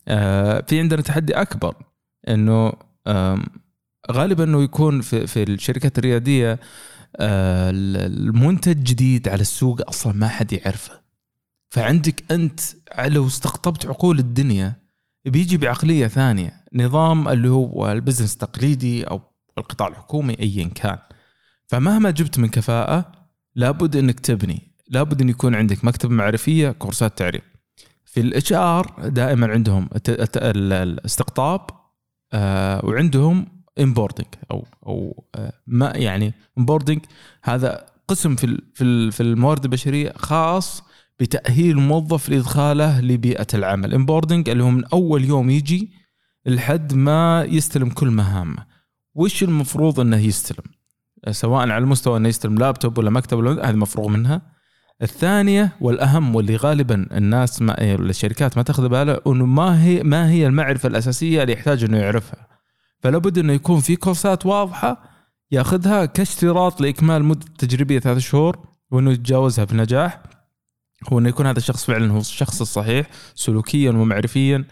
آه، 0.08 0.64
في 0.68 0.78
عندنا 0.80 1.02
تحدي 1.02 1.32
أكبر 1.34 1.74
أنه 2.28 2.72
آم، 3.06 3.42
غالبا 4.12 4.44
أنه 4.44 4.62
يكون 4.62 5.00
في 5.00 5.26
في 5.26 5.42
الشركات 5.42 5.98
الريادية 5.98 6.52
آه، 6.52 6.58
المنتج 7.16 8.82
جديد 8.82 9.28
على 9.28 9.40
السوق 9.40 9.88
أصلا 9.88 10.12
ما 10.12 10.28
حد 10.28 10.52
يعرفه. 10.52 11.00
فعندك 11.70 12.32
أنت 12.32 12.60
لو 12.98 13.26
استقطبت 13.26 13.86
عقول 13.86 14.18
الدنيا 14.18 14.76
بيجي 15.24 15.56
بعقلية 15.56 16.06
ثانية. 16.06 16.64
نظام 16.74 17.28
اللي 17.28 17.48
هو 17.48 17.92
البزنس 17.92 18.32
التقليدي 18.32 19.04
أو 19.04 19.20
القطاع 19.58 19.88
الحكومي 19.88 20.36
ايا 20.40 20.68
كان. 20.68 20.98
فمهما 21.66 22.10
جبت 22.10 22.38
من 22.38 22.48
كفاءة 22.48 23.12
لابد 23.54 23.96
إنك 23.96 24.20
تبني. 24.20 24.70
لابد 24.88 25.20
إن 25.20 25.28
يكون 25.28 25.54
عندك 25.54 25.84
مكتب 25.84 26.10
معرفية 26.10 26.70
كورسات 26.70 27.18
تعريف 27.18 27.42
في 28.04 28.20
ال 28.20 28.52
HR 28.52 29.08
دائما 29.08 29.46
عندهم 29.46 29.88
الاستقطاب 30.36 31.60
آه، 32.32 32.84
وعندهم 32.84 33.59
onboarding 33.80 34.26
أو 34.50 34.66
أو 34.86 35.24
آه، 35.34 35.52
ما 35.66 35.92
يعني 35.96 36.34
onboarding 36.58 37.00
هذا 37.42 37.86
قسم 38.08 38.36
في 38.36 38.62
في 38.74 39.10
في 39.10 39.22
الموارد 39.22 39.64
البشرية 39.64 40.12
خاص 40.16 40.82
بتأهيل 41.20 41.70
الموظف 41.70 42.28
لإدخاله 42.28 43.00
لبيئة 43.00 43.46
العمل. 43.54 43.94
onboarding 43.94 44.48
اللي 44.48 44.64
هو 44.64 44.70
من 44.70 44.84
أول 44.84 45.24
يوم 45.24 45.50
يجي 45.50 45.92
لحد 46.46 46.94
ما 46.94 47.46
يستلم 47.48 47.88
كل 47.88 48.10
مهامه. 48.10 48.66
وش 49.14 49.42
المفروض 49.42 50.00
إنه 50.00 50.16
يستلم؟ 50.16 50.64
سواء 51.30 51.68
على 51.68 51.86
مستوى 51.86 52.16
إنه 52.16 52.28
يستلم 52.28 52.54
لابتوب 52.54 52.98
ولا 52.98 53.10
مكتب 53.10 53.38
ولا 53.38 53.68
هذا 53.68 53.76
مفروغ 53.76 54.08
منها. 54.08 54.42
الثانية 55.02 55.72
والأهم 55.80 56.34
واللي 56.34 56.56
غالبا 56.56 57.06
الناس 57.12 57.62
ما 57.62 57.94
الشركات 57.94 58.56
ما 58.56 58.62
تاخذ 58.62 58.88
بالها 58.88 59.20
إنه 59.26 59.46
ما 59.46 59.84
هي 59.84 60.02
ما 60.02 60.30
هي 60.30 60.46
المعرفة 60.46 60.86
الأساسية 60.86 61.42
اللي 61.42 61.52
يحتاج 61.52 61.84
إنه 61.84 61.98
يعرفها. 61.98 62.59
فلا 63.02 63.18
بد 63.18 63.38
انه 63.38 63.52
يكون 63.52 63.80
في 63.80 63.96
كورسات 63.96 64.46
واضحة 64.46 65.02
يأخذها 65.50 66.04
كاشتراط 66.04 66.80
لإكمال 66.80 67.24
مدة 67.24 67.46
تجريبية 67.58 67.98
ثلاث 67.98 68.18
شهور 68.18 68.58
وأنه 68.90 69.10
يتجاوزها 69.10 69.64
بنجاح 69.64 70.22
هو 71.12 71.18
انه 71.18 71.28
يكون 71.28 71.46
هذا 71.46 71.58
الشخص 71.58 71.84
فعلا 71.84 72.12
هو 72.12 72.18
الشخص 72.18 72.60
الصحيح 72.60 73.06
سلوكيا 73.34 73.90
ومعرفيا 73.90 74.64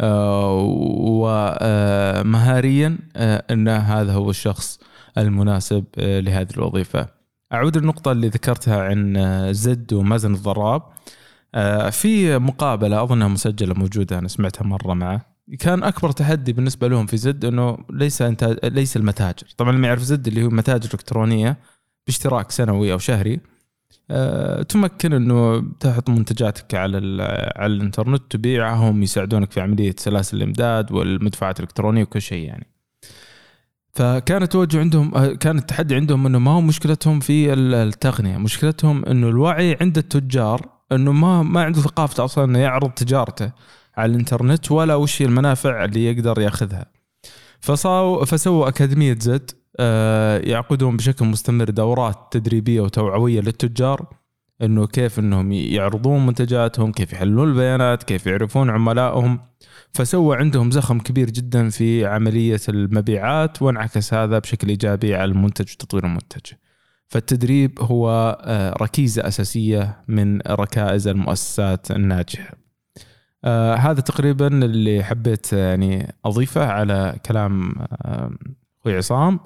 آه، 0.00 0.56
ومهاريا 0.98 2.98
آه، 3.16 3.44
أن 3.50 3.68
هذا 3.68 4.12
هو 4.12 4.30
الشخص 4.30 4.80
المناسب 5.18 5.84
آه، 5.98 6.20
لهذه 6.20 6.48
الوظيفة. 6.56 7.08
أعود 7.52 7.78
للنقطة 7.78 8.12
اللي 8.12 8.28
ذكرتها 8.28 8.82
عن 8.82 9.18
زد 9.52 9.92
ومازن 9.92 10.34
الضراب. 10.34 10.82
في 11.90 12.38
مقابلة 12.38 13.02
أظنها 13.02 13.28
مسجلة 13.28 13.74
موجودة 13.74 14.18
أنا 14.18 14.28
سمعتها 14.28 14.64
مرة 14.64 14.94
معه. 14.94 15.33
كان 15.58 15.82
أكبر 15.82 16.10
تحدي 16.10 16.52
بالنسبة 16.52 16.88
لهم 16.88 17.06
في 17.06 17.16
زد 17.16 17.44
إنه 17.44 17.78
ليس 17.90 18.22
انت 18.22 18.58
ليس 18.64 18.96
المتاجر، 18.96 19.46
طبعا 19.56 19.70
اللي 19.70 19.80
ما 19.82 19.88
يعرف 19.88 20.02
زد 20.02 20.26
اللي 20.28 20.44
هو 20.44 20.48
متاجر 20.48 20.90
إلكترونية 20.94 21.58
باشتراك 22.06 22.50
سنوي 22.50 22.92
أو 22.92 22.98
شهري 22.98 23.40
أه 24.10 24.62
تمكن 24.62 25.12
إنه 25.12 25.64
تحط 25.80 26.10
منتجاتك 26.10 26.74
على 26.74 27.22
على 27.56 27.72
الإنترنت 27.72 28.22
تبيعهم 28.30 29.02
يساعدونك 29.02 29.50
في 29.50 29.60
عملية 29.60 29.94
سلاسل 29.98 30.36
الإمداد 30.36 30.92
والمدفوعات 30.92 31.60
الإلكترونية 31.60 32.02
وكل 32.02 32.22
شيء 32.22 32.46
يعني. 32.46 32.66
فكان 33.92 34.42
التوجه 34.42 34.80
عندهم 34.80 35.14
آه، 35.14 35.32
كان 35.32 35.58
التحدي 35.58 35.94
عندهم 35.94 36.26
إنه 36.26 36.38
ما 36.38 36.50
هو 36.50 36.60
مشكلتهم 36.60 37.20
في 37.20 37.52
التقنية، 37.52 38.38
مشكلتهم 38.38 39.04
إنه 39.04 39.28
الوعي 39.28 39.78
عند 39.80 39.98
التجار 39.98 40.68
إنه 40.92 41.12
ما 41.12 41.42
ما 41.42 41.64
عنده 41.64 41.80
ثقافة 41.80 42.24
أصلا 42.24 42.44
إنه 42.44 42.58
يعرض 42.58 42.90
تجارته. 42.90 43.52
على 43.96 44.12
الانترنت 44.12 44.72
ولا 44.72 44.94
وش 44.94 45.22
المنافع 45.22 45.84
اللي 45.84 46.06
يقدر 46.06 46.40
ياخذها. 46.40 46.86
فصاروا 47.60 48.24
فسووا 48.24 48.68
أكاديمية 48.68 49.16
زد 49.20 49.50
آه، 49.80 50.38
يعقدون 50.38 50.96
بشكل 50.96 51.24
مستمر 51.24 51.70
دورات 51.70 52.16
تدريبية 52.30 52.80
وتوعوية 52.80 53.40
للتجار 53.40 54.06
إنه 54.62 54.86
كيف 54.86 55.18
إنهم 55.18 55.52
يعرضون 55.52 56.26
منتجاتهم، 56.26 56.92
كيف 56.92 57.12
يحللون 57.12 57.48
البيانات، 57.48 58.02
كيف 58.02 58.26
يعرفون 58.26 58.70
عملائهم، 58.70 59.40
فسوى 59.92 60.36
عندهم 60.36 60.70
زخم 60.70 61.00
كبير 61.00 61.30
جدا 61.30 61.68
في 61.70 62.06
عملية 62.06 62.60
المبيعات 62.68 63.62
وانعكس 63.62 64.14
هذا 64.14 64.38
بشكل 64.38 64.68
إيجابي 64.68 65.14
على 65.14 65.24
المنتج 65.24 65.72
وتطوير 65.72 66.04
المنتج. 66.06 66.52
فالتدريب 67.08 67.78
هو 67.80 68.38
آه، 68.44 68.74
ركيزة 68.82 69.28
أساسية 69.28 70.04
من 70.08 70.40
ركائز 70.40 71.08
المؤسسات 71.08 71.90
الناجحة. 71.90 72.63
آه 73.44 73.74
هذا 73.74 74.00
تقريبا 74.00 74.46
اللي 74.46 75.04
حبيت 75.04 75.52
يعني 75.52 76.14
أضيفه 76.24 76.66
على 76.66 77.16
كلام 77.26 77.74
آه 77.92 78.30
أخوي 78.80 78.96
عصام. 78.96 79.40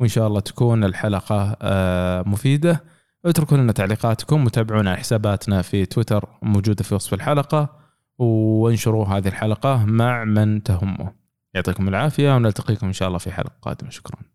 وإن 0.00 0.08
شاء 0.08 0.26
الله 0.26 0.40
تكون 0.40 0.84
الحلقة 0.84 1.56
آه، 1.62 2.22
مفيدة. 2.26 2.84
اتركوا 3.24 3.56
لنا 3.56 3.72
تعليقاتكم 3.72 4.46
وتابعونا 4.46 4.96
حساباتنا 4.96 5.62
في 5.62 5.86
تويتر 5.86 6.28
موجودة 6.42 6.84
في 6.84 6.94
وصف 6.94 7.14
الحلقة 7.14 7.76
وانشروا 8.18 9.06
هذه 9.06 9.28
الحلقة 9.28 9.84
مع 9.84 10.24
من 10.24 10.62
تهمه. 10.62 11.12
يعطيكم 11.54 11.88
العافية 11.88 12.36
ونلتقيكم 12.36 12.86
إن 12.86 12.92
شاء 12.92 13.08
الله 13.08 13.18
في 13.18 13.32
حلقة 13.32 13.52
قادمة. 13.62 13.90
شكرا. 13.90 14.33